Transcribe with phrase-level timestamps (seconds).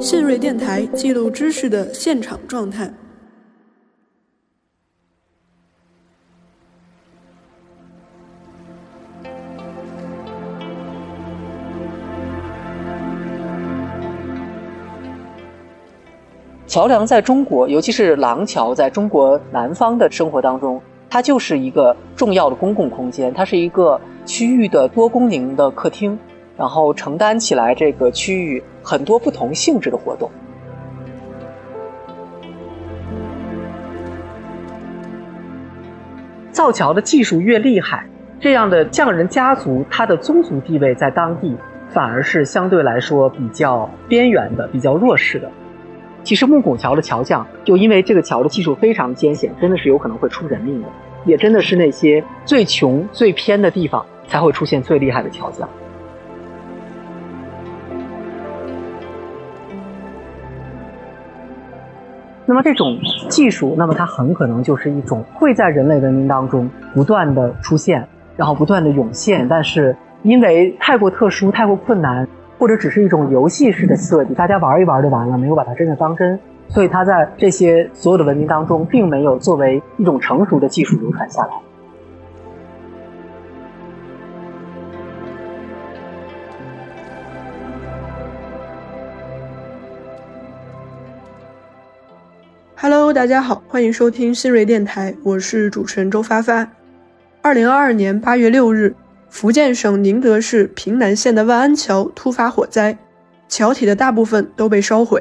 [0.00, 2.88] 信瑞电台记录知识的现场状态。
[16.68, 20.80] 桥梁在中国，尤其是廊桥，在中国南方的生活当中，
[21.10, 26.16] 它就是一个重要的公共空间，它是一个区域的多功能的客厅，
[26.56, 30.30] 然后承担起来这个区域很多不同性质的活动。
[36.50, 38.06] 造桥的技术越厉害，
[38.40, 41.54] 这样的匠人家族，他的宗族地位在当地
[41.90, 45.50] 反而是相对来说比较边缘的、比较弱势的。
[46.22, 50.88] 其实木拱桥的桥匠，就因为这个桥的技术非常艰险，真的是有可能会出人命的。
[51.26, 55.68] 也真的是那些最穷、最偏的地方才会出现最厉害的桥匠。
[62.48, 72.26] 那么这种技术，那么它很可能就是一种会在人类文明当中不断的出现，然后不断的涌现，但是因为太过特殊、太过困难。
[72.58, 81.50] 或者只是一种游戏式的设计，大家玩一玩就完了，没有把它真的当真，所以它在这些所有的文明当中，并没有作为一种成熟的技术流传下来。
[92.80, 96.70] Hello，大家好，欢迎收听新锐电台，我是主持人周发发。
[97.42, 98.94] 二零二二年八月六日。
[99.28, 102.96] 福建省宁德市平南县的万安桥突发火灾，
[103.48, 105.20] 桥体的大部分都被烧毁。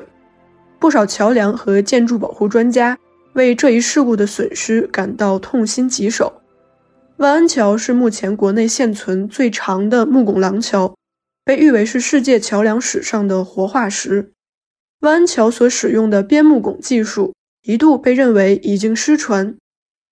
[0.77, 2.95] 不少桥梁和建筑保护专家
[3.33, 6.31] 为这一事故的损失感到痛心疾首。
[7.15, 10.93] 万安桥是目前国内现存最长的木拱廊桥，
[11.43, 14.31] 被誉为是世界桥梁史上的活化石。
[14.99, 17.33] 万安桥所使用的边木拱技术
[17.67, 19.57] 一度被认为已经失传，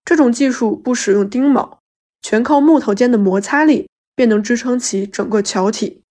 [0.03, 1.77] 这种技术不使用钉铆。
[2.21, 6.01] 全靠木头间的摩擦力便能支撑起整个桥体，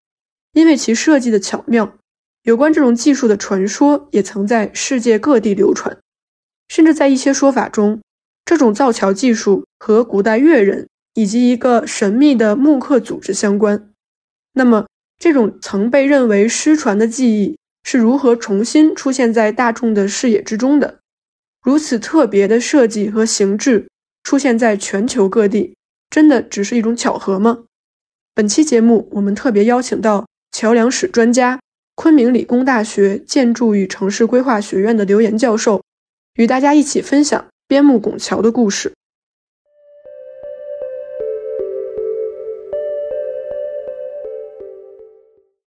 [0.55, 1.99] 因为其设计的巧妙，
[2.45, 5.99] 有关这种技术的传说也曾在世界各地流传，
[6.69, 8.01] 甚至在一些说法中，
[8.47, 13.91] 这种造桥技术和古代越人以及一个神秘的木刻组织相关。
[14.55, 14.87] 那么，
[15.19, 21.01] 这种曾被认为失传的技艺是如何重新出现在大众的视野之中的？
[21.65, 23.89] 如此特别的设计和形制
[24.23, 25.75] 出现在全球各地。
[26.11, 27.65] 真的只是一种巧合吗？
[28.35, 31.59] 本期节目，我们特别邀请到桥梁史专家、
[31.97, 35.83] 昆明理工大学建筑与城市规划学院的刘岩教授，
[36.35, 38.93] 与大家一起分享边牧拱桥的故事。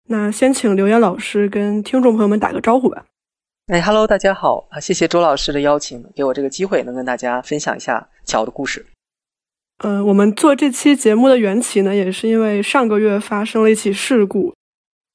[0.07, 3.07] 那先请刘岩老师跟听众朋友们打个招呼吧。
[3.69, 4.81] 哎哈喽，大家好啊！
[4.81, 8.87] 谢谢周老师的邀请，给我这个机会能跟大家分享一下桥的故事。
[9.85, 14.55] 呃，我们做这期节目的缘起呢，也是因为上个月发生了一起事故。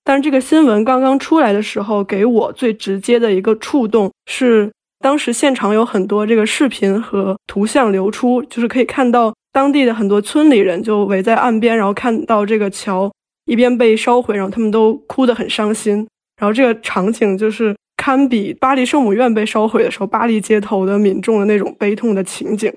[0.04, 13.12] 但是这个新闻刚刚出来的时候，给我最直接的一个触动是，当时现场有很多这个视频和图像流出，就是可以看到当地的很多村里人就围在岸边，然后看到这个桥
[13.46, 16.08] 一边被烧毁，然后他们都哭得很伤心。
[16.38, 22.70] 然后这个场景就是堪比巴黎圣母院被烧毁的时候，巴黎街头的民众的那种悲痛的情景。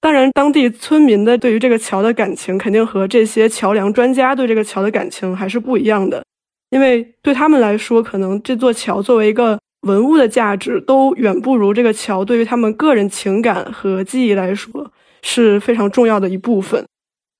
[0.00, 6.24] 当然，当地村民的对于这个桥的感情，肯定和这些桥梁专家对这个桥的感情还是不一样的。
[6.70, 14.90] 因为对他们来说，可能这座桥作为一个文物的价值，都远不如这个桥对于他们个人情感和记忆来说
[15.22, 16.84] 是非常重要的一部分。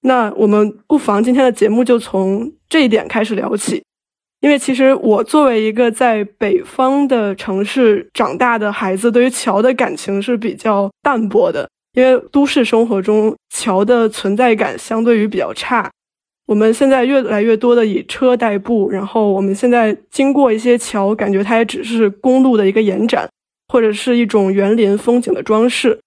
[0.02, 3.82] 那我们不妨今天的节目就从这一点开始聊起。
[4.40, 11.68] 因为其实我作为一个在北方的城市长大的孩子，对于桥的感情是比较淡薄的。
[11.94, 15.90] 因为都市生活中桥的存在感相对于比较差，
[16.46, 23.28] 我们现在越来越多的以车代步，然后我们现在经过一些桥，感觉它也只是公路的一个延展，
[23.66, 25.98] 或者是一种园林风景的装饰。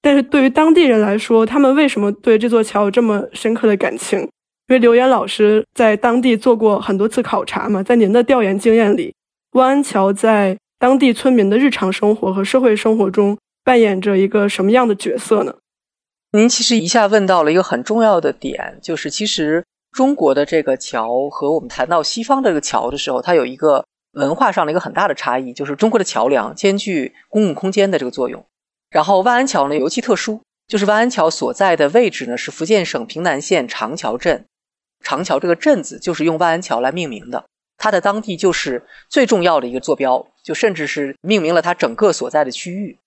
[0.00, 4.26] 但是对于当地人来说，他们为什么对这座桥有这么深刻的感情？
[4.68, 9.14] 因为刘岩老师在当地做过很多次考察嘛，在您的调研经验里，
[9.52, 13.38] 万安桥在当地村民的日常生活和社会生活中。
[13.66, 15.54] 扮演着一个什么样的角色呢？
[16.32, 23.82] 您其实一下问到了一个很重要的点，就是其实中国的这个桥和我们谈到西方的这个桥的时候，它有一个
[24.12, 28.44] 文化上的一个很大的差异，就是中国的桥梁兼具公共空间的这个作用。
[28.90, 34.44] 然后万安桥呢尤其特殊，就是万安桥所在的位置呢是福建省平南县长桥镇，
[35.04, 37.44] 长桥这个镇子就是用万安桥来命名的。
[37.76, 42.98] 它的当地就是最重要的一个坐标，就甚至是命名了它整个所在的区域。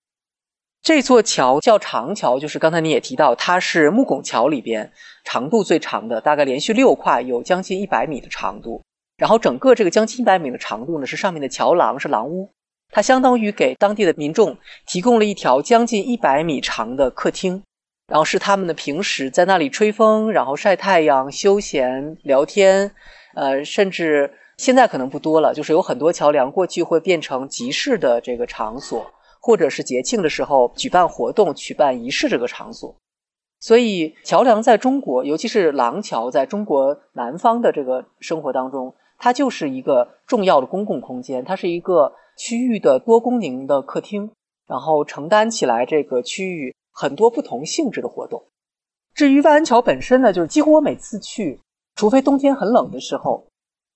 [0.84, 4.94] 这座桥叫长桥，就是刚才你也提到，它是木拱桥里边
[5.26, 8.84] 长度最长的，大概连续六跨有将近一百米的长度。
[9.18, 12.52] 然后整个这个将近一百米的长度呢，是上面的桥廊是廊屋，
[12.92, 17.64] 它相当于给当地的民众提供了一条将近一百米长的客厅，
[18.08, 22.92] 然后是他们的平时在那里吹风，然后晒太阳、休闲聊天，
[23.36, 29.06] 呃，甚至现在可能不多了，就是有很多桥梁过去会变成集市的这个场所，
[29.42, 32.96] 或者是节庆的时候举办活动、举办仪式这个场所。
[33.60, 38.96] 所以桥梁在中国，尤其是廊桥，在中国南方的这个生活当中。
[39.20, 44.30] 它就是一个重要的公共空间，它是一个区域的多功能的客厅，
[44.68, 48.44] 然后承担起来这个区域很多不同性质的活动。
[49.14, 51.60] 至于万安桥本身呢，就是几乎我每次去，
[51.96, 53.48] 除非冬天很冷的时候，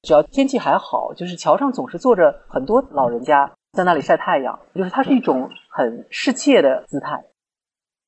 [0.03, 7.23] 只要天气还好，就是桥上总是坐着很多老人家在那里晒太阳，就是它是一种很世切的姿态。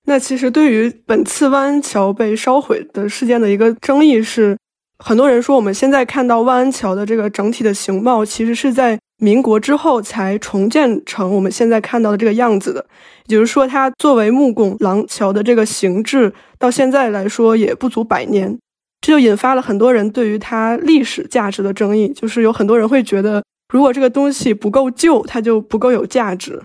[0.05, 4.55] 那其实对于本次万安桥被烧毁的事件的一个争议是。
[4.99, 12.85] 很多人说，我们现在看到万安桥的这个整体的形貌，其实是在民国之后才重建成我们现在看到的这个样子的。
[13.27, 18.57] 也就是说，它作为木拱廊桥的这个形制，到现在来说也不足百年，
[19.01, 22.09] 这就引发了很多人对于它历史价值的争议。
[22.09, 23.43] 就是有很多人会觉得，
[23.73, 26.61] 如果这个东西不够旧，它就不够有价值。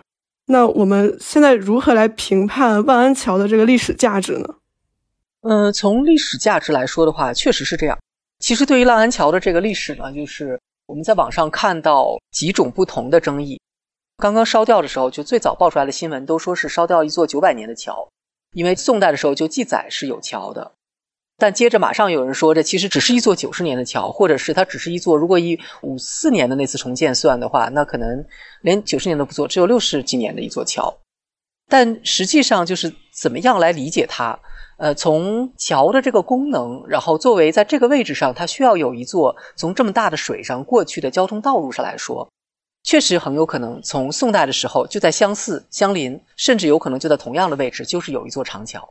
[0.46, 4.54] 那我们现在如何来评判万安桥的这个历史价值呢？
[5.42, 7.98] 嗯，从历史价值来说的话，确实是这样。
[8.38, 13.60] 其实，对于浪安桥的这个历史呢，就是我们在网上看到几种不同的争议。
[14.16, 18.08] 刚刚烧掉的时候，就最早爆出来的新闻都说是烧掉一座九百年的桥，
[18.52, 20.72] 因为宋代的时候就记载是有桥的。
[21.36, 28.24] 但接着马上有人说，这其实只是一座九十年的桥，或者是它只是一座，如果以五四年的那次重建算的话，那可能
[28.62, 30.96] 连九十年都不做，只有六十几年的一座桥。
[31.68, 34.38] 但实际上，就是怎么样来理解它？
[34.78, 42.30] 呃，从桥的这个功能，然后作为在这个位置上，它需要有一座从这么大的水上过去的交通道路上来说，
[42.84, 48.88] 确实很有可能从宋代的时候就在相似、相邻，甚至有可能就在同样的位置，就是有一座长桥。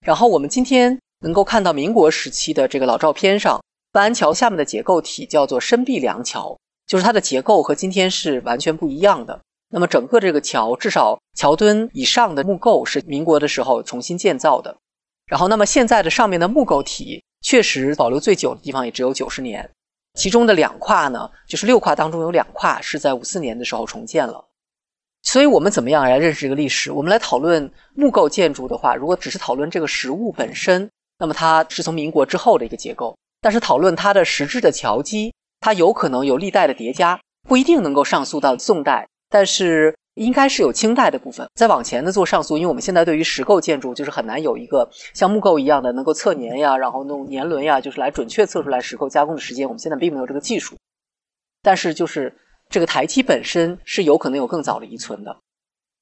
[0.00, 3.60] 然后我们今天能够看到民国时期的这个老照片上，
[3.92, 6.56] 万安桥下面的结构体叫做深壁梁桥，
[6.86, 9.38] 就是它的结构和今天是完全不一样的。
[9.68, 14.78] 那么整个这个桥，至少桥墩以上的木构是民国的时候重新建造的。
[15.30, 19.70] 然后，那么现在的上面的木构体确实保留最久的地方也只有九十年，
[20.14, 24.44] 其中的两跨呢，就是六跨当中有两跨是在五四年的时候重建了。
[25.22, 26.90] 所以我们怎么样来认识这个历史？
[26.90, 39.94] 我们来讨论木构建筑的话，如果只是讨论这个实物本身，那么它是从民国之后的一个结构；但是讨论它的实质的桥基，它有可能有历代的叠加，不一定能够上溯到宋代，但是。
[40.14, 49.66] 应该是有清代的部分，再往前的做上溯，因为我们现在对于石构建筑就是很难有一个像木构一样的能够测年呀，然后弄年轮呀，就是来准确测出来石构加工的时间。
[49.66, 50.76] 我们现在并没有这个技术，
[51.62, 52.36] 但是就是
[52.68, 55.36] 这个台基本身是有可能有更早的遗存的。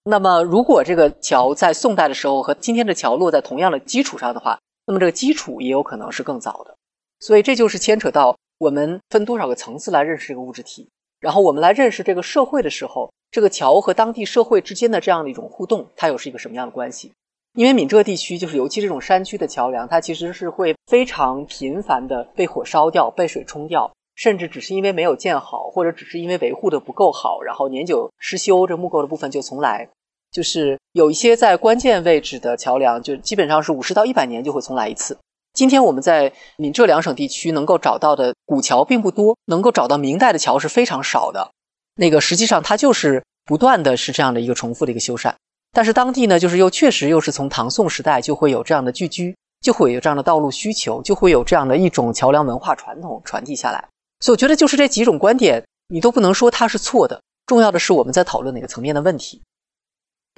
[0.05, 6.75] 那么如果这个桥在宋代的时候和今天的桥落在同样的基础上的话，那么这个基础也有可能是更早的。
[7.21, 10.89] 所以这就是牵扯到我们分多少个层次来认识这个物质体，
[11.21, 13.13] 然后我们来认识这个社会的时候。
[13.31, 17.13] 这个桥和当地社会之间的这样的一种互动，它又是一个什么样的关系？
[17.53, 29.91] 因为闽浙地区就是尤其这种山区的桥梁，它其实是会非常频繁的被火烧掉、被水冲掉，甚至只是因为没有建好，或者只是因为维护的不够好，然后年久失修，这木构的部分就重来。
[30.33, 35.19] 就是有一些在关键位置的桥梁，就基本上是五十到一百年就会重来一次。
[35.59, 41.51] 今天我们在闽浙两省地区能够找到的古桥并不多，能够找到明代的桥是非常少的。
[41.97, 45.35] 那个实际上它就是不断的是这样的一个重复的一个修缮，
[45.73, 53.89] 但是当地呢，就是又确实又是从唐宋时代就会有这样的聚居，就会有这样的道路需求，就会有这样的一种桥梁文化传统传递下来。
[54.21, 57.21] 所以我觉得就是这几种观点，你都不能说它是错的。
[57.47, 59.43] 重要的是我们在讨论哪个层面的问题。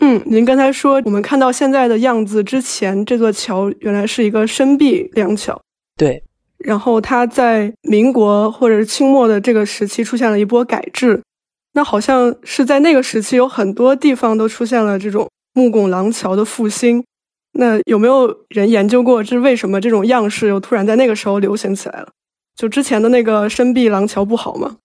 [0.00, 5.60] 嗯，您刚才说我们看到现在的样子之前，这座桥原来是一个深壁梁桥。
[5.96, 6.22] 对。
[6.58, 11.22] 然后它在民国或者是清末的这个时期出现了一波改制。
[11.72, 17.04] 那好像是在那个时期，有很多地方都出现了这种木拱廊桥的复兴。
[17.52, 22.08] 那有没有人研究过，这是为什么这种样式又突然在那个时候流行起来了？
[22.56, 24.76] 就之前的那个深壁廊桥不好吗？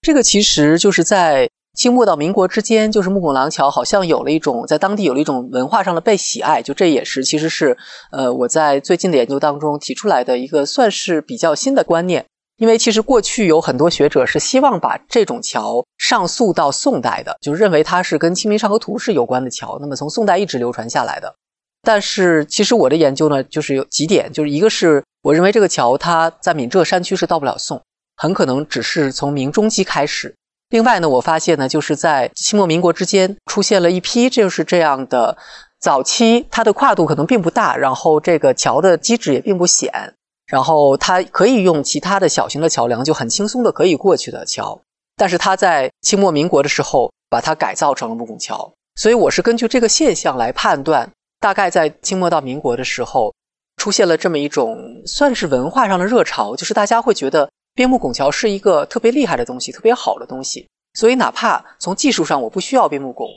[0.00, 6.62] 这个其实就是在清末到民国之间，就是木拱廊桥好像有了一种在当地有了一种文化上的被喜爱。
[6.62, 7.76] 就这也是其实是
[8.10, 12.26] 呃我在最近的研究当中提出来的一个算是比较新的观念。
[12.58, 21.34] 因为其实过去有很多学者是希望把这种桥上溯到宋代的，就认为它是跟《清明上河图》是有关的桥，那么从宋代一直流传下来的。
[21.82, 27.82] 但是其实我的研究呢，就是有几点，就是一个是我认为这个桥它在闽浙山区是到不了宋，
[28.16, 30.32] 很可能只是从明中期开始。
[30.72, 35.36] 另外呢，我发现呢，就是在清末民国之间出现了一批就是这样的
[35.78, 40.14] 早期，它的跨度可能并不大，然后这个桥的基质也并不显，
[40.46, 44.80] 然后它可以用其他的小型的桥梁就很轻松的可以过去的桥，
[45.14, 53.34] 但是它在清末民国的时候把它改造成了木拱桥，所以我是根据这个现象来判断，大概在清末到民国的时候
[53.76, 57.50] 出现了这么一种算是文化上的热潮，就是大家会觉得。
[57.74, 60.66] 边牧拱桥是一个特别厉害的东西，特别好的东西。
[60.94, 63.28] 所以，哪怕从技术上我不需要边牧拱，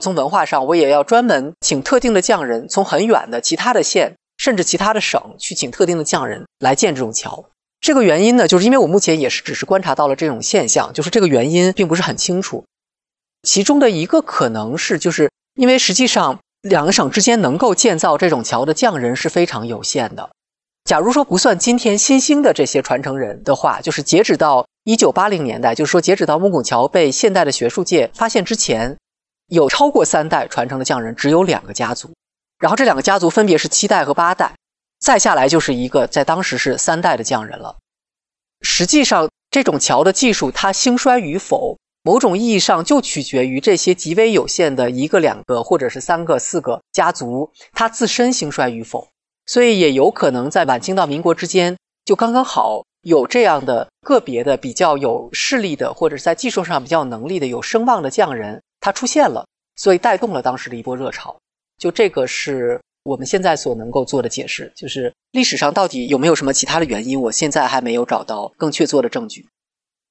[0.00, 7.44] 从文化上我也要专门请特定的匠人，从很远的其他的县，甚至其他的省去请特定的匠人来建这种桥。
[7.80, 12.64] 这个原因呢，就是因为我目前也是只是观察到了这种现象，就是这个原因并不是很清楚。
[13.42, 20.30] 其中的一个可能是，就是因为实际上两个省之间能够建造这种桥的匠人是非常有限的。
[20.84, 28.98] 假如说不算今天新兴的这些传承人的话，就是截止到一九八零年代，就是说截止到木拱桥被现代的学术界发现之前，
[29.48, 32.10] 有超过三代传承的匠人只有两个家族，
[32.58, 34.56] 然后这两个家族分别是七代和八代，
[35.00, 37.78] 再下来就是一个在当时是三代的匠人了。
[38.60, 49.08] 实际上，这种桥的技术它兴衰与否，某种意义上就取决于这些极为有限的一个、两个或者是三个、四个家族它自身兴衰与否。
[49.46, 59.46] 所以也有可能在晚清到民国之间，就刚刚好有这样的个别的比较有势力的，或者是在技术上比较有能力的、有声望的匠人，他出现了，
[59.76, 61.36] 所以带动了当时的一波热潮。
[61.78, 64.72] 就这个是我们现在所能够做的解释。
[64.74, 69.44] 就是历史上到底有没有什么其他的原因，我现在还没有找到更确凿的证据。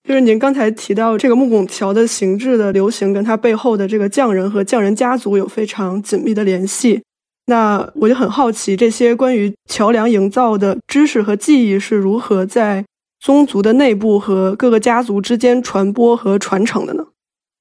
[0.08, 7.02] 就是您刚才提到这个木拱桥的形制的流行，跟它背后的这个匠人和匠人家族有非常紧密的联系。
[7.46, 12.86] 那我就很好奇，这些关于桥梁营造的知识和技艺是如何在
[13.20, 17.06] 宗族的内部和各个家族之间传播和传承的呢？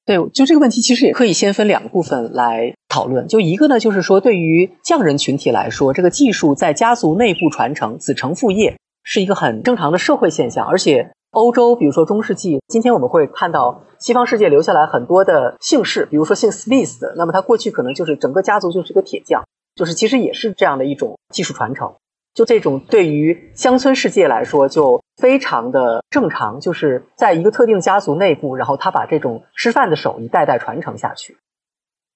[0.04, 3.26] 对，就这个问题，其实也可以先分两个部分来讨论。
[3.28, 10.66] 就一个呢，就是说对于匠人群体来说，这个技术在家族内部传承、子承父业是一个很正常的社会现象。
[10.66, 19.42] 而且欧洲，比如说中世纪，今天我们会看到西方世界留下来很多的姓氏，比如说姓 Smith 的，那么他过去可能就是整个家族就是一个铁匠。
[19.74, 21.94] 就是其实也是这样的一种技术传承，
[22.34, 31.38] 就这种对于乡村世界来说就非常的正常，就是在一个特定家族内部，然后他把这种吃饭的手艺代代传承下去。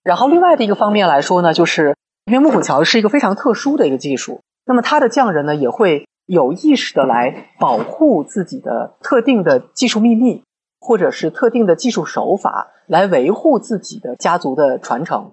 [0.03, 1.97] 然后另外的一个方面来说呢，就是
[2.27, 10.43] 因为木拱桥是一个非常特殊的一个技术，那么他的匠人呢也会有意识的来保护自己的特定的技术秘密，
[10.81, 15.33] 或者是特定的技术手法来维护自己的家族的传承。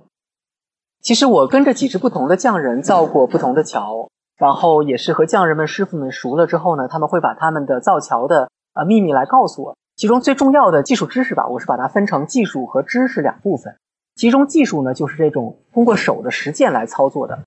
[1.04, 9.76] 其实我跟着几支不同的匠人造过不同的桥，然后也是和匠人们师傅们熟了之后呢，他们会把他们的造桥的呃秘密来告诉我。
[9.98, 13.76] 其中最重要的技术知识吧，我是把它分成技术和知识两部分。
[14.16, 17.40] 其中技术呢，就是这种通过手的实践来操作的。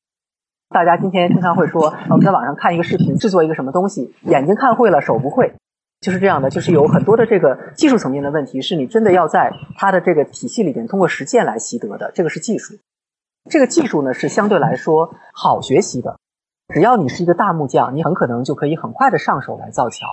[0.69, 5.55] 大家今天经常会说，我们在网上看一个视频，制作一个什么东西，眼睛看会了，手不会，
[6.03, 6.51] 就是这样的。
[6.51, 12.75] 就是有很多的这个技术层面的问题，是你真的要在它的这个体系里边通过实践来习得的，这个是技术。
[13.49, 16.19] 这个技术呢是相对来说好学习的，
[16.75, 20.07] 只要你是一个大木匠，你很可能就可以很快的上手来造桥。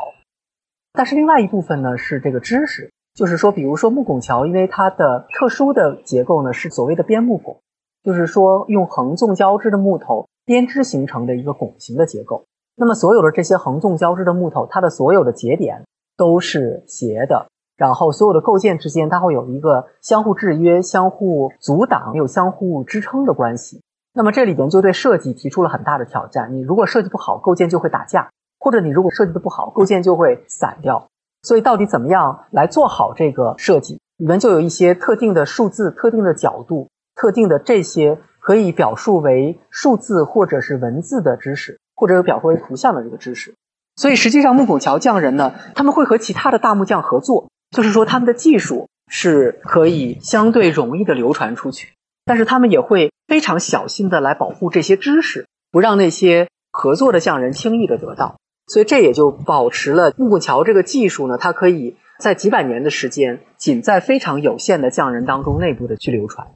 [0.93, 7.59] 但是另外一部分呢是这个知识，就是说，比如说木拱桥，因为它的特殊的结构呢是所谓的边木拱，
[8.03, 12.45] 就是说用横纵交织的木头编织形成的一个拱形的结构。
[12.75, 15.83] 那么所有的这些横纵交织的木头，它的所有的节点
[16.17, 17.47] 都是斜的。
[17.75, 23.81] 然后所有的构件之间，它会有一个相互制约、相互阻挡、有相互支撑的关系。
[24.13, 26.55] 那么这里边就对设计提出了很大的挑战。
[26.55, 31.07] 你如果设计不好，构件就会打架；或者你如果设计的不好，构件就会散掉。
[31.41, 33.99] 所以到底怎么样来做好这个设计？
[34.17, 43.55] 里面就有一些特定的数字、特定的角度、特定的这些可以表述为数字或者是文字的知识，或者有表述为图像的这个知识。
[43.95, 47.49] 所以实际上木拱桥匠人呢，他们会和其他的大木匠合作。
[47.73, 51.89] 就是说，他们的技术是可以相对容易的流传出去，
[52.23, 58.37] 但是他们也会非常小心的来保护这些知识，不让那些合作的匠人轻易的得到。
[58.67, 66.47] 所以这也就保持了木拱桥这个技术呢，它可以在几百年的时间，仅在非常有限的匠人当中内部的去流传。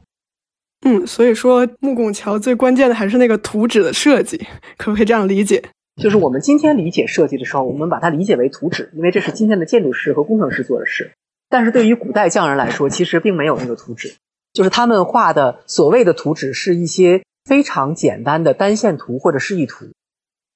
[0.85, 4.37] 嗯，所以说木拱桥最关键的还是那个图纸的设计，
[4.77, 5.63] 可不可以这样理解？
[6.01, 11.11] 就是我们今天理解设计的时候，我们把它理解为图纸，因为这是今天的建筑师和工程师做的事。
[11.49, 14.13] 但是对于古代匠人来说，其实并没有那个图纸，
[14.53, 19.85] 就是他们画的所谓的图纸是一些非常简单的单线图或者示意图。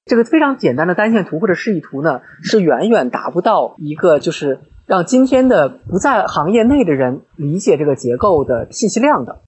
[0.04, 9.42] 这个非常简单的单线图或者示意图呢，是远远达不到一个就是让今天的不在行业内的人理解这个结构的信息量的。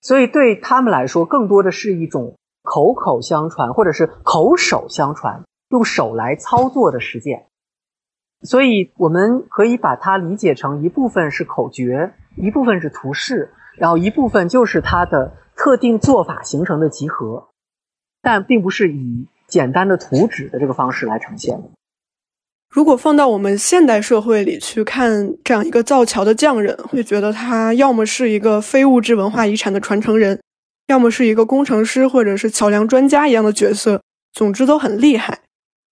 [0.00, 7.46] 所以对他们来说，更多的是一种口口相传或者是口手相传，用手来操作的实践。
[8.42, 17.48] 所以我们可以把它理解成一部分是口诀，一部分是图示，然后一部分就是它的特定做法形成的集合，
[18.20, 21.62] 但并不是以简单的图纸的这个方式来呈现。
[22.68, 30.38] 如果放到我们现代社会里去看这样一个造桥的匠人，会觉得他要么是一个非物质文化遗产的传承人，
[30.86, 34.02] 要么是一个工程师或者是桥梁专家一样的角色，
[34.32, 35.40] 总之都很厉害。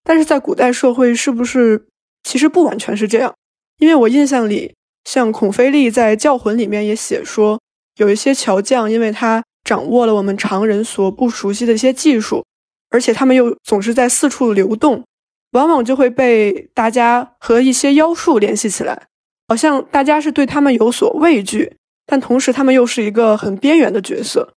[0.03, 1.87] 但是在古代社会，是不是
[2.23, 3.33] 其实不完全是这样？
[3.79, 4.73] 因为我印象里，
[5.03, 7.59] 像孔飞力在《教魂》里面也写说，
[7.97, 12.45] 有一些桥匠，因为他掌握了我们常人所不熟悉的一些技术，
[12.89, 15.03] 而且他们又总是在四处流动。
[15.51, 19.07] 往往就会被大家和一些妖术联系起来，
[19.47, 24.53] 好像大家是对他们有所畏惧，但同时他们又是一个很边缘的角色。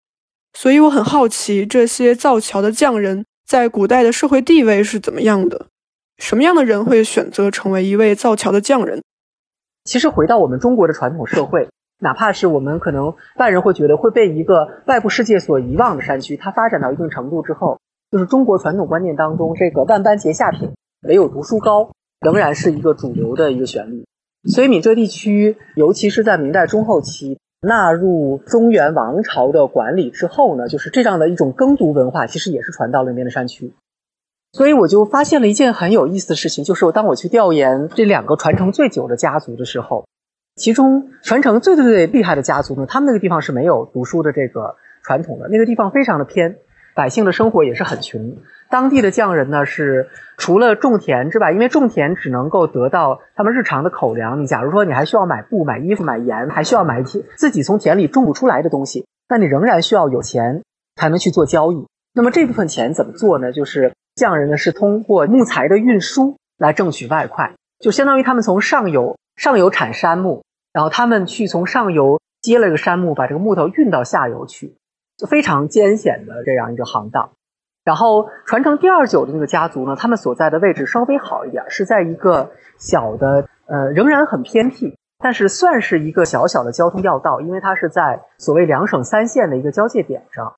[0.61, 5.67] 所以我很好奇，这些造桥的匠人在古代的社会地位是怎么样的？
[6.17, 9.01] 什么样的人会选择成为一位造桥的匠人？
[9.85, 11.69] 其实回到我们中国的传统社会，
[12.01, 17.79] 哪怕是我们可能外人会觉得会被一个外部世界所遗忘的山区，它发展到一定程度之后，
[18.11, 20.73] 就是中国传统观念当中这个万般皆下品。
[21.07, 24.05] 唯有读书高，仍然是一个主流的一个旋律。
[24.49, 33.73] 所以闽浙地区，尤其是在明代中后期纳入中原王朝的管理之后呢，就是这样的一种耕读文化，其实也是传到了那边的山区。
[34.53, 40.07] 所以我就发现了一件很有意思的事情，就是当我去调研这两个传承最久的家族的时候，
[40.55, 46.59] 其中传承最最最厉害的家族呢，他们那个地方是没有读书的这个传统的，那个地方非常的偏。
[46.99, 54.43] 百姓的生活也是很穷，当地的匠人呢是除了种田之外，因为种田只能够得到他们日常的口粮。
[54.43, 60.65] 你假如说你还需要买布、买衣服、买盐，还需要买一些自己从田里种不出来的东西，那你仍然需要有钱
[60.97, 61.87] 才能去做交易。
[62.13, 63.53] 那么这部分钱怎么做呢？
[63.53, 74.75] 就是匠人呢是通过木材的运输来挣取外快，就相当于他们从上游上游产杉木，然后他们去从上游接了个杉木，把这个木头运到下游去。
[75.19, 77.33] 就非常艰险的这样一个行当，
[77.85, 90.55] 然后传承第二久的那个家族呢，他们所在的位置稍微好一点，是在一个小的呃仍然很偏僻，但是算是一个小小的交通要道，因为它是在所谓两省三县的一个交界点上，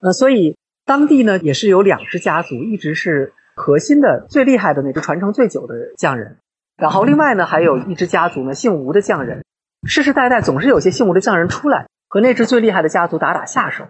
[0.00, 6.38] 呃，所以当地呢也是有两支家族，一直是核心的最厉害的那支传承最久的匠人，
[6.76, 9.44] 然后另外呢还有一支家族呢姓吴的匠人，
[9.86, 11.86] 世世代代总是有些姓吴的匠人出来。
[12.12, 13.86] 和那支最厉害的家族打打下手。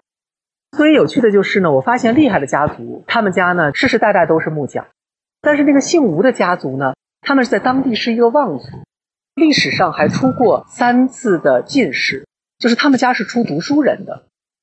[0.76, 4.86] 所以有趣的就是呢，我发现厉害的家族，他们家呢世世代代都是木匠，
[5.40, 8.68] 但是那个姓吴的家族呢，他们是在当地是一个望族，
[9.34, 12.28] 历史上还出过三次的进士，
[12.60, 14.22] 就是他们家是出读书人的。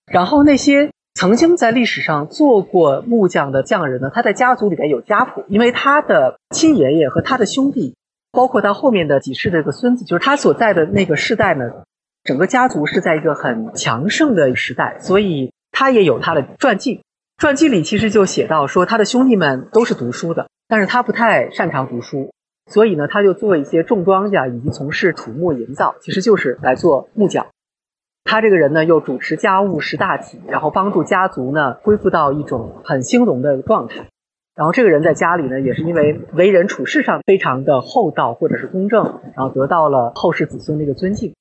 [0.10, 7.98] 然后那些曾经在历史上做过木匠的匠人呢，他在家族里面有家谱，因为他的亲爷爷和他的兄弟，
[8.32, 11.84] 包括他后面的几世的这个孙子，就是他所在的那个世代呢。
[12.30, 17.02] 整个家族是在一个很强盛的时代，所以他也有他的传记。
[17.38, 22.32] 传记里其实就写到说，他的兄弟们都是读书的，但是他不太擅长读书，
[22.68, 27.48] 所以呢，他就做一些种庄稼以及从事土木营造，其实就是来做木匠。
[28.26, 34.06] 他这个人呢，又主持家务、识大体，然后帮助家族呢恢复到一种很兴隆的状态。
[34.54, 41.34] 然后这个人在家里呢，也是因为为人处事上非常的厚道或者是公正，然后得到了后世子孙的一个尊敬。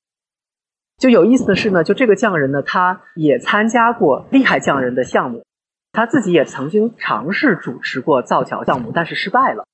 [0.99, 5.45] 就有意思的是呢，就这个匠人呢，他也参加过厉害匠人的项目，
[5.93, 9.65] 他自己也曾经尝试主持过造桥项目，但是失败了。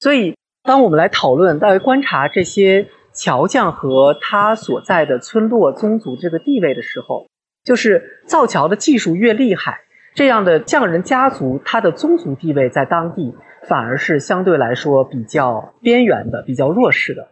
[0.00, 0.34] 所以，
[0.64, 7.28] 当我们来讨论、来观察这些桥匠和他所在的村落宗族这个地位的时候，
[7.62, 9.82] 就是造桥的技术越厉害，
[10.14, 13.36] 这样的匠人家族，他的宗族地位在当地
[13.68, 17.28] 反而是相对来说比较边缘的、比较弱势的。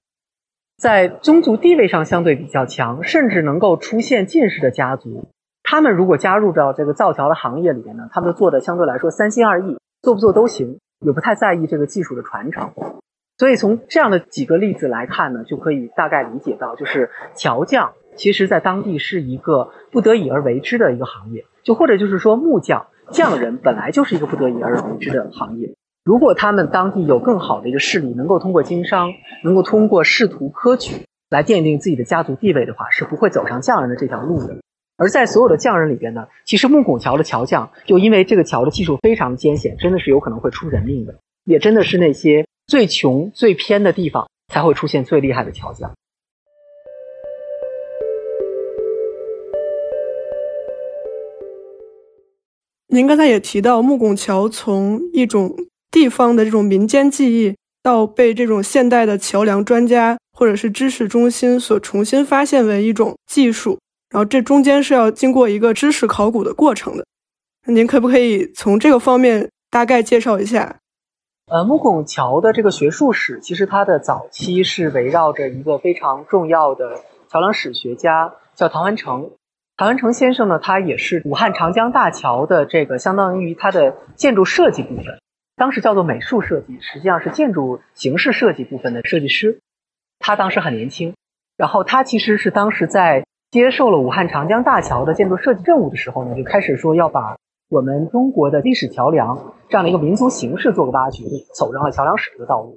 [0.79, 5.27] 在宗族地位上相对比较强，甚至能够出现进士的家族，
[5.65, 12.71] 他们如果加入到这个造桥的行业里面呢，他们做的相对来说三心二意，做不做都行，也不太在意这个技术的传承。
[13.39, 25.75] 所以从这样的几个例子来看呢，就可以大概理解到，就是桥匠其实在当地是一个不得已而为之的一个行业，就或者就是说木匠匠人本来就是一个不得已而为之的行业。
[26.09, 29.13] 如果他们当地有更好的一个势力，能够通过经商，
[29.45, 34.57] 能够通过仕途科举来奠定自己的家族地位的话，是不会走上匠人的这条路的。
[34.97, 41.15] 而在所有的匠人里边呢，其实木拱桥的桥匠，就因为这个桥的技术非常艰险，真的是有可能会出人命的。
[41.45, 45.93] 也真的是那些最穷、最偏的地方才会出现最厉害的桥匠。
[52.87, 55.55] 您刚才也提到，木拱桥从一种
[55.91, 63.79] 地方的这种民间技艺，到被这种现代的桥梁专家或者是知识中心所重新发现为一种技术。
[64.11, 67.05] 然后这中间是要经过一个知识考古的过程的，
[67.67, 70.77] 您可不可以从这个方面大概介绍一下？
[71.51, 79.31] 呃，木拱桥的这个学术史，其实它的早期是围绕着一个非常重要的桥梁史学家，叫唐文成。
[79.77, 85.05] 唐文成先生呢，他也是武汉长江大桥的这个相当于它的建筑设计部分，
[85.59, 89.59] 当时叫做美术设计，实际上是建筑形式设计部分的设计师。
[90.19, 91.15] 他当时很年轻，
[91.57, 93.25] 然后他其实是当时在。
[93.51, 97.39] 接受了武汉长江大桥的建筑设计任务的时候呢，就开始说要把
[97.71, 102.77] 我们中国的历史桥梁这样的一个民族形式做个挖掘，走上了桥梁史这个道路。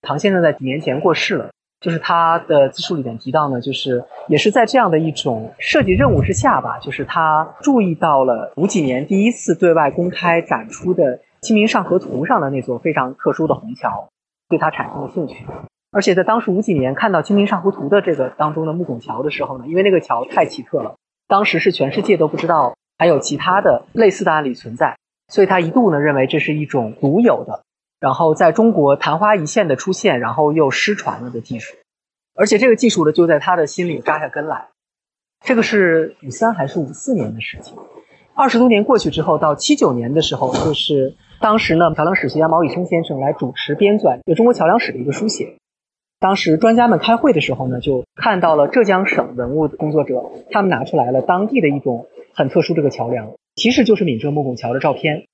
[0.00, 14.08] 唐先生在几年前过世了，就是他的自述里面提到呢，就是也是在这样的一种设计任务之下吧，就是他注意到了五几年第一次对外公开展出的《清明上河图》上的那座非常特殊的虹桥，
[14.48, 15.46] 对他产生了兴趣。
[15.90, 20.96] 而且在当时五几年看到《清明上河图》的这个当中的木拱桥的时候呢，因为那个桥太奇特了，
[21.26, 24.98] 当时是全世界都不知道还有其他的类似的案例存在，
[25.28, 27.62] 所以他一度呢认为这是一种独有的，
[28.00, 31.74] 然后在中国昙花一现的出现，然后又失传了的技术。
[32.34, 34.68] 而且这个技术呢就在他的心里扎下根来。
[35.44, 37.78] 这个是五三还是五四年的事情？
[38.40, 45.56] 二十多年过去之后，到七九年的时候，就是当时呢桥梁史学家毛以生先生来主持编纂《中国桥梁史》的一个书写。
[46.20, 50.22] 当时专家们开会的时候呢，就看到了浙江省文物工作者，
[50.52, 55.24] 他们拿出来了当地的一种很特殊这个桥梁，其实就是闽浙木拱桥的照片。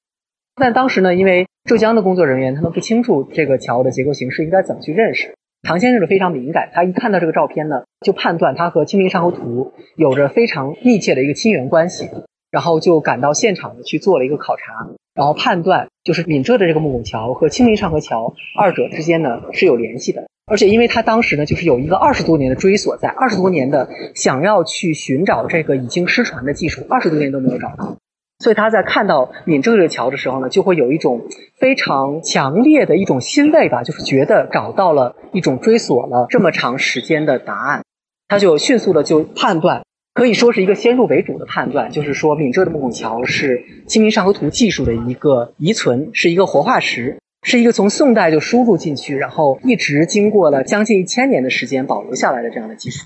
[0.57, 5.35] 但当时呢，因为浙江的工作人员他们不清楚这个桥的结构形式应该怎么去认识，
[5.69, 12.09] 唐先生是非常敏感，他一看到这个照片呢，就判断它和《清明上河图》有着非常密切的一个亲缘关系，
[12.55, 20.23] 然后就赶到现场去做了一个考察，然后判断就是闽浙的这个木拱桥和《清明上河桥》二者之间呢是有联系的。
[20.47, 27.97] 而且，因为他当时呢，就是有一个二十多年的追索，在二十多年的想要去寻找这个已经失传的技术，二十多年都没有找到，
[28.38, 31.23] 所以他在看到闽浙这个桥的时候呢，就会有一种
[31.59, 37.83] 非常强烈的一种欣慰吧，就是觉得找到了一种追索了这么长时间的答案，
[38.29, 39.83] 他就迅速的就判断，
[40.14, 47.18] 可以说是一个先入为主的判断，就是说闽浙的木拱桥是《清明上河图》技术的一个遗存，是一个活化石。
[47.46, 53.05] 是一个从宋代就输入进去，然后一直经过了将近一千年的时间保留下来的这样的技术。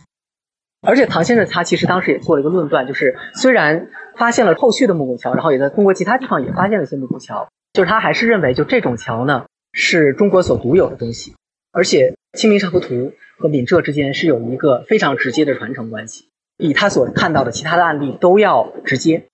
[0.81, 11.35] 而且唐先生他其实当时也做了一个论断，就是虽然发现了后续的木拱桥，然后也在通过其他地方也发现了一些木拱桥，就是他还是认为就这种桥呢是中国所独有的东西，
[11.73, 12.95] 而且《清明上河图》
[13.39, 16.28] 和闽浙之间是有一个非常直接的传承关系，
[16.59, 19.25] 比他所看到的其他的案例都要直接。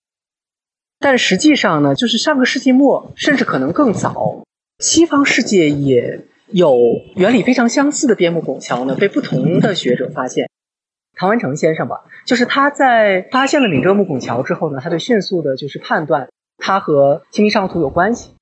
[1.00, 4.44] 但实际上呢，就是上个世纪末，甚至可能更早。
[4.78, 6.76] 西方世界也有
[7.16, 10.48] 原理非常相似的边木拱桥呢，被不同的学者发现。
[11.16, 18.34] 唐文成先生吧，就是他在发现了闽浙木拱桥之后呢，他就迅速的就是判断它和《清明上河图》有关系。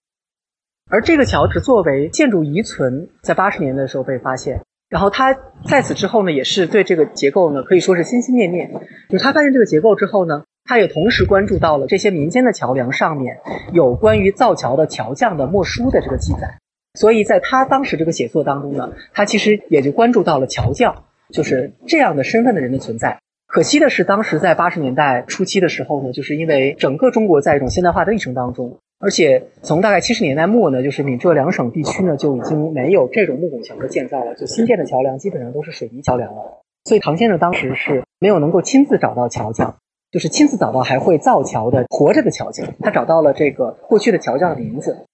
[0.91, 4.63] 而这个桥只作为建筑遗存，在八十年代的时候被发现。
[4.93, 5.35] 然后他
[5.67, 8.71] 在此之后呢，也是对这个结构呢可以说是心心念念。
[9.09, 10.45] 就是他发现这个结构之后呢。
[10.65, 13.41] 他也同时关注到了这些民间的桥梁上面
[13.73, 16.57] 有关于造桥的桥匠的墨书的这个记载，
[16.95, 20.95] 所以在他当时这个写作当中呢，他其实也就关注到了桥匠，
[21.31, 23.19] 就是这样的身份的人的存在。
[23.49, 36.63] 可惜的是，当时在八十年代初期的时候呢，就是因为整个中国在一种现代化的历程当中，而且从大概七十年代末呢，就是闽浙两省地区呢就已经没有这种木拱桥的建造了，就新建的桥梁基本上都是水泥桥梁了。
[36.85, 39.77] 所以唐先生当时是没有能够亲自找到桥匠。
[40.13, 45.07] 就是亲自找到还会造桥的活着的桥匠，他找到了这个过去的桥匠的名字。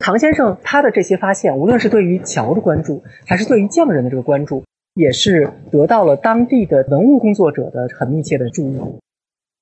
[0.00, 8.80] 唐先生他的这些发现，无论是对于桥的关注，还是对于匠人的这个关注，也是得到了当地的文物工作者的很密切的注意。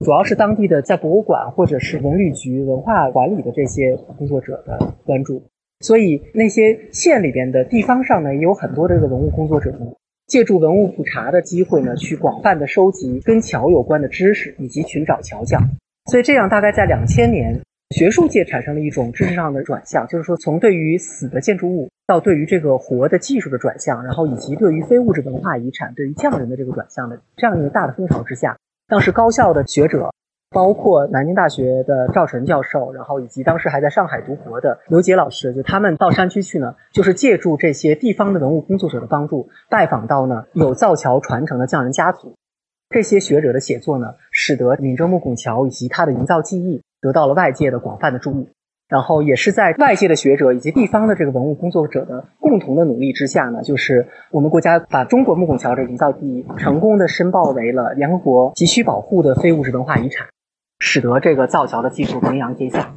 [0.04, 5.42] 主要是当地的在博物馆或者是文旅局文化管理的这些工作者的关注。
[5.80, 9.86] 所以那些县里边的地方上呢，也有很多的这个文物工作者呢。
[10.26, 15.62] 借助文物普查的机会呢，去广泛的收集跟桥有关的知识，以及寻找桥匠。
[16.10, 17.60] 所以这样，大概在两千年
[17.94, 30.12] 学术界产生了一种知识上的转向，就是说从对于死的建筑物到对于这个活的技术的转向，然后以及对于非物质文化遗产、对于匠人的这个转向的这样一个大的风潮之下，当时高校的学者，
[30.50, 42.34] 包括南京大学的赵晨教授，然后以及当时还在上海读博的刘杰老师，就他们到山区去呢，就是借助这些地方的文物工作者的帮助，拜访到呢有造桥传承的匠人家族。
[42.90, 46.82] 这些学者的写作呢，使得闽浙木拱桥以及它的营造技艺。
[46.98, 48.48] 得到了外界的广泛的注意，
[48.88, 60.28] 然后也是在外界的学者以及地方的这个文物工作者的共同的努力之下呢，就是我们国家把中国木拱桥的营造技艺成功的申报为了联合国急需保护的非物质文化遗产，
[60.78, 62.94] 使得这个造桥的技术名扬天下。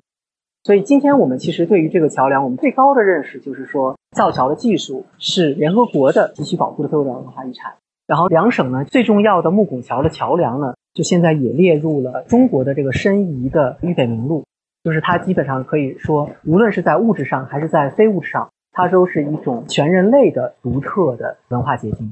[0.63, 7.73] 所以今天我们其实对于这个桥梁，我们最高的认识就是说，造桥的技术是联合国的急需保护的非物质文化遗产。
[8.05, 10.73] 然后两省呢最重要的木拱桥的桥梁呢。
[10.91, 14.43] 就现在也列入了中国的这个申遗的预备名录，
[14.83, 22.11] 就是它基本上可以说，无论是在物质上还是在非物质上，它都是一种全人类的独特的文化结晶。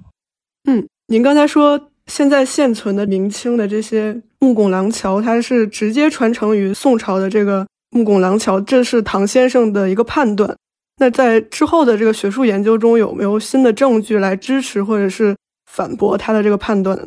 [0.70, 10.56] 嗯，您刚才说现在现存的明清的这些木拱廊桥，它是直接传承于宋朝的这个木拱廊桥，这是唐先生的一个判断。
[11.00, 17.06] 那在之后的这个学术研究中，有没有新的证据来支持或者是反驳他的这个判断呢？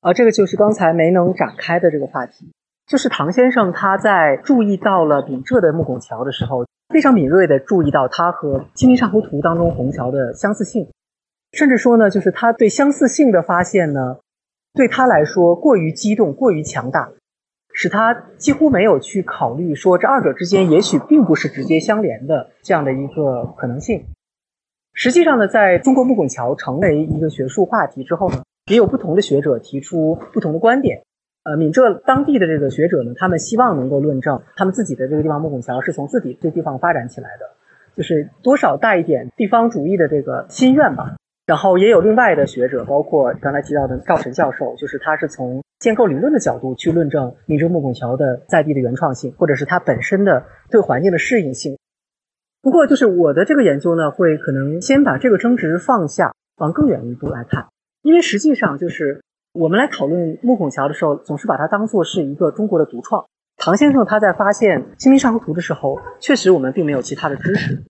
[0.00, 2.50] 啊，这个就是刚才没能展开的这个话题，
[2.86, 10.88] 就是唐先生他在注意到了闽浙的木拱桥的时候，非常敏锐地注意到它和《清明上河图》当中虹桥的相似性，
[11.52, 14.18] 甚至说呢，就是他对相似性的发现呢，
[14.74, 17.10] 对他来说过于激动、过于强大，
[17.72, 24.04] 使他几乎没有去考虑说这二者之间也许并不是直接相连的这样的一个可能性。
[24.92, 28.42] 实际上呢，在中国木拱桥成为一个学术话题之后呢。
[28.70, 31.02] 也有不同的学者提出不同的观点，
[31.44, 37.46] 呃，闽浙当地的这个学者呢，他们希望能够论证他们自己的这个地方木拱桥是从自己这地方发展起来的，
[37.96, 41.16] 就是多少带一点地方主义的这个心愿吧。
[41.44, 51.76] 然后也有另外的学者，包括刚才提到的赵晨教授，就是他是从建构理论的角度去论证闽浙木拱桥的在地的原创性，或者是它本身的对环境的适应性。
[52.62, 57.66] 不过，就是我的这个研究呢，会可能先把这个争执放下，往更远一步来看。
[58.02, 59.20] 因为实际上，就是
[59.52, 63.26] 我们来讨论木拱桥的时候，总是把它当做是一个中国的独创。
[63.58, 67.82] 唐先生他在发现《清明上河图》的时候，确实我们并没有其他的知识。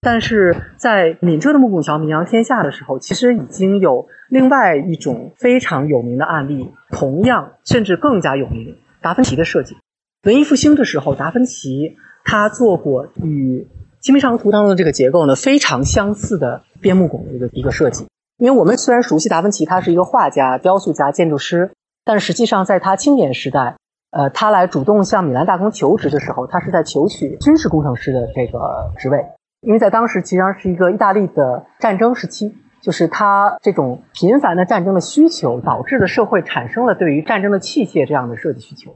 [0.00, 9.76] 但是在闽浙的木拱桥名扬天下的时候，其实已经有另外一种非常有名的案例，同样甚至更加有名——达芬奇的设计。
[10.24, 13.60] 文艺复兴的时候，达芬奇他做过与
[14.04, 18.06] 《清明上河图》当中的这个结构呢非常相似的边木拱的一个一个设计。
[18.38, 21.72] 因为我们虽然熟悉达芬奇，他是一个画家、雕塑家、建筑师，
[22.04, 23.76] 但实际上在他青年时代，
[24.10, 29.24] 呃，他来主动向米兰大公求职的时候，他是在求取军事工程师的这个职位。
[29.62, 38.94] 因为在当时，其实上是一个意大利的战争时期，就是他这种频繁的战争的需求，导致的社会产生了对于战争的器械这样的设计需求。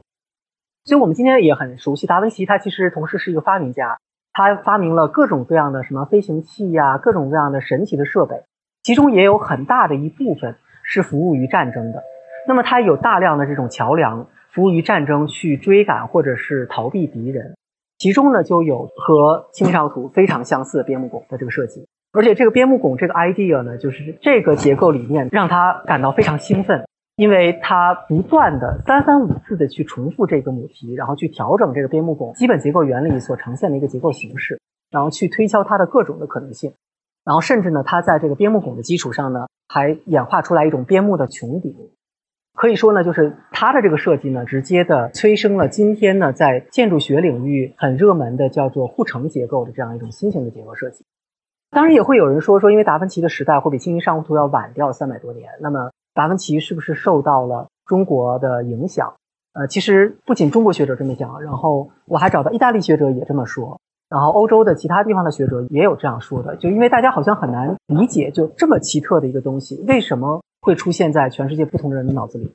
[0.85, 3.97] 所以我们今天也很熟悉达芬奇，他其实同时是一个发明家，
[4.33, 8.43] 他发明了各种各样的什么飞行器呀，各种各样的神奇的设备。
[8.83, 12.01] 其中也有很大的一部分是服务于战争的，
[12.47, 17.55] 那么它有大量的这种桥梁服务于战争去追赶或者是逃避敌人，
[17.99, 26.83] 其中呢就有和《清明上河图》非常相似的边牧拱的这个设计，而且这个边牧拱这个 idea 呢，就是这个结构理念让他感到非常兴奋，
[27.17, 36.73] 因为他不断的三番五次的去重复这个母题，然后去调整这个边牧拱基本结构原理所呈现的一个结构形式，然后去推敲它的各种的可能性。
[37.23, 41.75] 然后甚至呢，它在这个边木拱的基础上呢，还演化出来一种边木的穹顶。
[42.53, 51.05] 可以说呢，就是它的这个设计呢，直接的催生了今天呢，在建筑学领域很热门的叫做护城结构的这样一种新型的结构设计。
[51.69, 59.13] 当然，也会有人说说，因为达芬奇的时代会比《清明上河图》要晚掉三百多年，那么达芬奇是不是受到了中国的影响？
[59.53, 63.79] 呃，其实不仅中国学者这么讲，然后我还找到意大利学者也这么说。
[64.11, 72.51] 然后，欧洲的其他地方的学者也有这样说的，就因为大家好像很难理解，就这么奇特的一个东西，为什么会出现在全世界不同人的脑子里？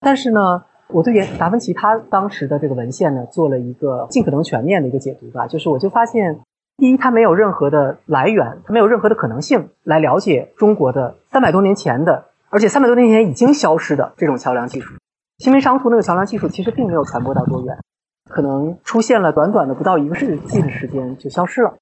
[0.00, 5.46] 但是呢，我对达芬奇他当时的这个文献呢，做了一个尽可能全面的一个解读吧。
[5.46, 6.40] 就是我就发现，
[6.78, 14.94] 第一，他没有任何的来源，他没有任何的可能性来了解中国的三百多年前的，而且三百多年前已经消失的这种桥梁技术。
[15.36, 17.76] 清明上河图那个桥梁技术其实并没有传播到多远。
[18.32, 21.76] 可能出现了短短的不到一个世纪的时间就消失了，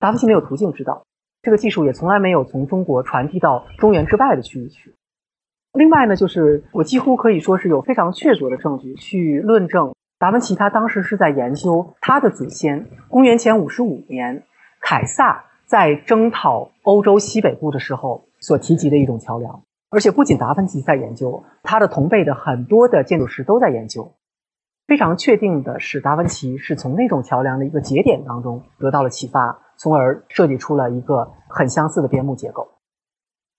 [0.00, 1.06] 达芬奇没有途径知道，
[1.42, 4.94] 这个技术也从来没有从中国传递到中原之外的区域去。
[5.72, 14.42] 另外呢，就是我几乎可以说是有非常确凿的证据去论证达芬奇他当时是在研究他的祖先公元前五十五年
[14.80, 24.12] 凯撒在征讨欧洲西北部的时候所提及的一种桥梁，而且不仅达芬奇在研究，他的同辈的很多的建筑师都在研究。
[24.86, 32.68] 非常确定的是，达芬奇是从那种桥梁的一个节点当中得到了启发，从而设计出了一个很相似的边牧结构。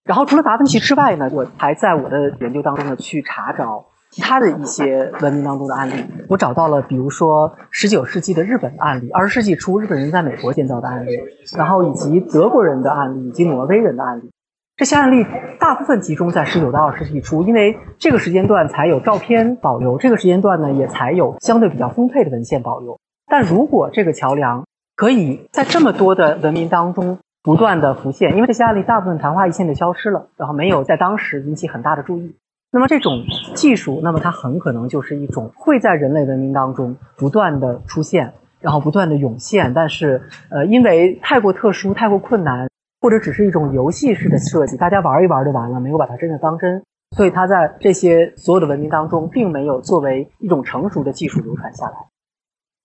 [0.05, 6.05] 然后除了达芬奇之外呢，我还在我的研究当中呢去查找其他的一些文明当中的案例。
[6.29, 11.09] 我找到了，比如说十九世纪的日本的案例，二十世纪初日本人在美国建造的案例，
[11.57, 14.31] 然后以及德国人的案例以及挪威人的案例。
[14.77, 15.25] 这些案例
[15.59, 22.99] 大部分集中在十九到二十世纪初，因为这个时间段才有照片保留，这个时间段呢也才有相对比较丰沛的文献保留。
[23.25, 24.63] 但如果这个桥梁
[24.95, 32.35] 可以在这么多的文明当中不断的浮现，因为这些案例大部分昙花一现的消失了，然后没有在当时引起很大的注意，
[32.71, 33.23] 那么这种
[33.55, 42.67] 技术，那么它很可能就是一种会在人类文明当中不断的出现，然后不断的涌现，但是呃，因为太过特殊、太过困难。
[43.07, 46.83] 或者只是一种游戏式的设计，大家玩一玩就完了，没有把它真的当真，
[47.15, 51.93] 所以它在这些所有的文明当中，并没有作为一种成熟的技术流传下来。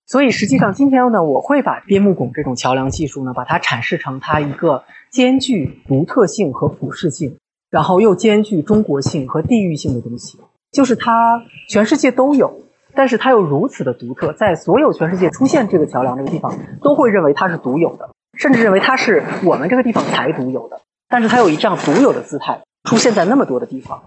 [0.07, 10.39] 所以实际上今天呢，我会把边牧拱这种桥梁技术呢，把它阐释成它一个兼具独特性和普适性，然后又兼具中国性和地域性的东西，
[10.71, 12.61] 就是它全世界都有，
[12.95, 18.09] 但是它又如此的独特，在所有全世界出现这个桥梁这个地方，都会认为它是独有的。
[18.43, 24.03] 甚至认为它是我们这个地方才独有的，但是它有一这样独有的姿态出现在那么多的地方，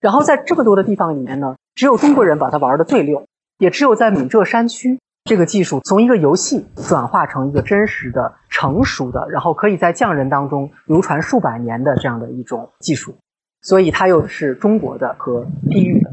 [0.00, 3.24] 然后在这么多的地方里面呢，只有中国人把它玩的最溜，
[3.58, 13.14] 也只有在闽浙山区，这个技术从一个游戏转化成一个真实的、成熟的，然后可以在匠人当中流传数百年的这样的一种技术，
[13.62, 16.10] 所以它又是中国的和地域的，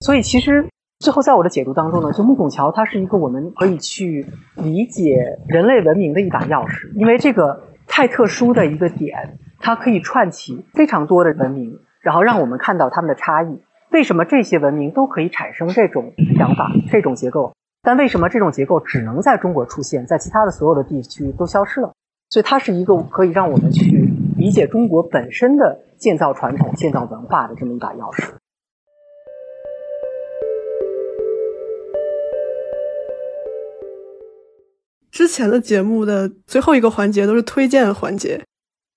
[0.00, 0.66] 所以其实。
[1.04, 13.60] 最后，在我的解读当中呢，就木拱桥，它是一个我们可以去理解人类文明的一把钥匙，因为这个太特殊的一个点，它可以串起非常多的文明，然后让我们看到它们的差异。
[13.92, 17.52] 为什么这些文明都可以产生这种想法、这种结构？
[17.82, 21.92] 但为什么这种结构只能在中国出现，在其他的所有的地区都消失了？
[22.30, 28.30] 所以，它是一个可以让我们去理解中国本身的建造传统、建造文化的这么一把钥匙。
[35.14, 38.34] 之前的节目的最后一个环节都是推荐环节，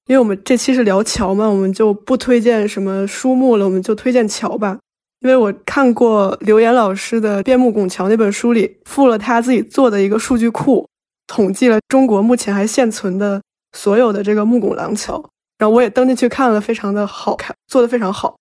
[0.08, 4.80] 因为我们这期是聊桥嘛，我们就不推荐什么书目了，我们就推荐桥吧。
[5.19, 10.88] 因为我看过刘岩老师的《变木拱桥》那本书里附了他自己做的一个数据库，
[11.27, 13.39] 统计了中国目前还现存的
[13.73, 15.23] 所有的这个木拱廊桥，
[15.60, 18.36] 然后我也登进去看了，非常的好看，做的非常好。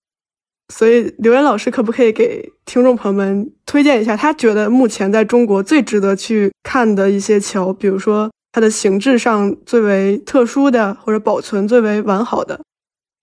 [0.69, 12.61] 所以刘岩老师可不可以给听众朋友们推荐一下，他觉得目前在中国最值得去看的一些桥，比如说它的形制上最为特殊的，或者保存最为完好的。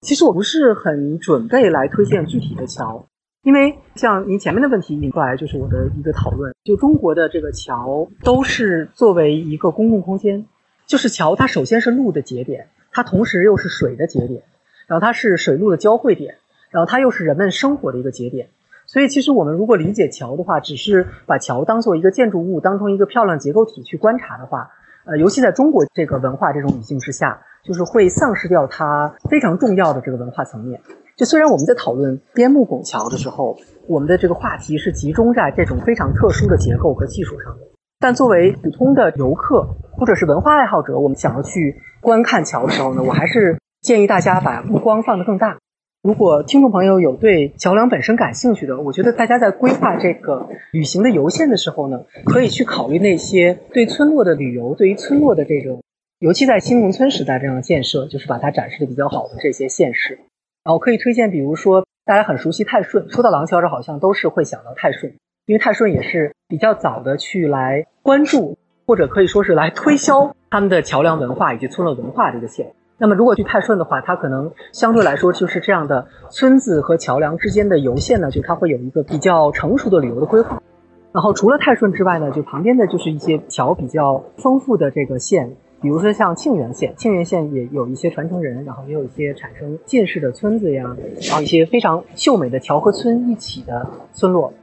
[0.01, 3.06] 其实我不是很准备来推荐具体的桥，
[3.43, 6.53] 因为像您前面的问题引过来，就是我的一个讨论。
[6.63, 10.45] 就中国的这个桥都是作为一个公共空间，
[10.88, 14.43] 就是桥它首先是路的节点，它同时又是水的节点，
[14.88, 16.36] 然后它是水陆的交汇点。
[16.73, 18.49] 然后它又是人们生活的一个节点，
[18.88, 24.71] 所以其实我们如果理解桥的话，只是把桥当做一个建筑物，当成一个漂亮结构体去观察的话，
[25.05, 30.81] 呃，尤其在中国这个文化这种语境之下，就是会丧失掉它非常重要的这个文化层面。
[31.15, 33.55] 就虽然我们在讨论边牧拱桥的时候，
[33.88, 37.67] 我们的这个话题是集中在这种非常特殊的结构和技术上的，
[37.99, 45.59] 但作为普通的游客或者是文化爱好者，我们想要去观看桥的时候呢，我还是建议大家把目光放得更大。
[46.03, 55.81] 如果听众朋友有对桥梁本身感兴趣的，我觉得大家在规划这个旅行的游线的时候呢，可以去考虑那些对村落的旅游，对于村落的这种，
[56.19, 60.19] 尤其在新农村时代这样的建设，就是把它展示的比较好的这些县市。
[60.65, 65.13] 然后可以推荐，比如说大家很熟悉泰顺，说到廊桥这好像都是会想到泰顺，
[65.45, 72.73] 因为泰顺也是比较早的去来关注，或者可以说是来推销他们的桥梁文化以及村落文化这个县。
[73.04, 80.63] 那么，如果去泰顺的话，它可能相对来说就是这样的村子和桥梁之间的游线呢，就它会有一个比较成熟的旅游的规划。
[81.12, 90.95] 然后，除了泰顺之外呢，就旁边的就是一些桥比较丰富的这个县，比如说像庆元县，庆元县也有一些传承人，然后也有一些产生建市的村子呀，
[91.27, 94.54] 然后一些非常秀美的桥和村一起的村落。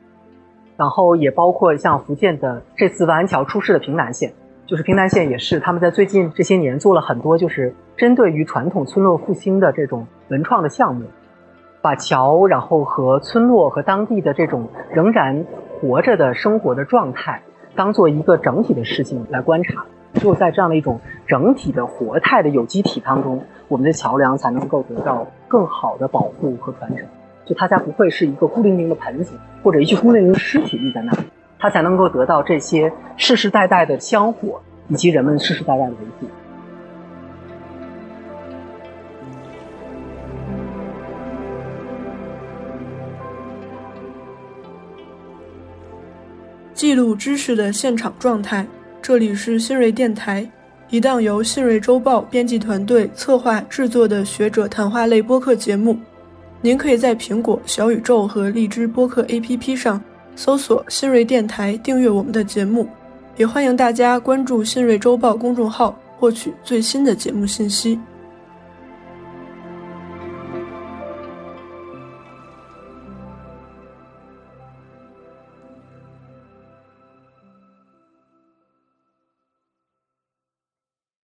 [0.79, 4.33] 然后也包括像福建的这次万安桥出事的平南县。
[4.71, 11.07] 就是平潭县也是，他们在最近这些年做了很多，就是针对于传统村落复兴的这种文创的项目，
[11.83, 15.45] 把桥然后和村落和当地的这种仍然
[15.81, 17.43] 活着的生活的状态
[17.75, 19.85] 当做一个整体的事情来观察。
[20.15, 27.05] 只有在这样的一种整体的活态的有机体当中，我们的桥梁才能够得到更好的保护和传承。
[27.45, 31.19] 就它才不会是一个孤零零的盆景，或者一具孤零零的尸体立在那里，
[31.61, 36.27] 他才能够得到这些世世代代的香火，以及人们世世代代的维护。
[46.73, 48.67] 记录知识的现场状态，
[49.03, 50.51] 这里是新锐电台，
[50.89, 55.95] 一档由新锐周报编辑团队策划制作的学者谈话类播客节目。
[56.63, 60.03] 您可以在苹果、小宇宙和荔枝播客 APP 上
[60.41, 62.89] 搜索“新锐电台”，订阅我们的节目。
[63.37, 68.01] 也欢迎大家关注“新锐周报”公众号，获取最新的节目信息。